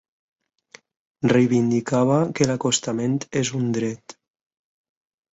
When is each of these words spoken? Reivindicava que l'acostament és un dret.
Reivindicava 1.31 2.17
que 2.39 2.47
l'acostament 2.51 3.19
és 3.43 3.51
un 3.61 3.69
dret. 3.77 4.15